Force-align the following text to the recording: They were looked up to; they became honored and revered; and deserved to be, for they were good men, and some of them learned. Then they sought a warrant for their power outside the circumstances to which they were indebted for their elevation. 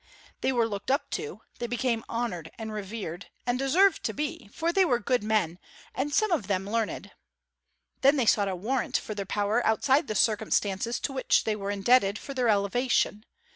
They 0.39 0.51
were 0.51 0.67
looked 0.67 0.89
up 0.89 1.11
to; 1.11 1.41
they 1.59 1.67
became 1.67 2.03
honored 2.09 2.49
and 2.57 2.73
revered; 2.73 3.27
and 3.45 3.59
deserved 3.59 4.03
to 4.05 4.15
be, 4.15 4.49
for 4.51 4.73
they 4.73 4.83
were 4.83 4.97
good 4.97 5.23
men, 5.23 5.59
and 5.93 6.11
some 6.11 6.31
of 6.31 6.47
them 6.47 6.67
learned. 6.67 7.11
Then 8.01 8.15
they 8.15 8.25
sought 8.25 8.47
a 8.49 8.55
warrant 8.55 8.97
for 8.97 9.13
their 9.13 9.27
power 9.27 9.63
outside 9.63 10.07
the 10.07 10.15
circumstances 10.15 10.99
to 11.01 11.13
which 11.13 11.43
they 11.43 11.55
were 11.55 11.69
indebted 11.69 12.17
for 12.17 12.33
their 12.33 12.49
elevation. 12.49 13.25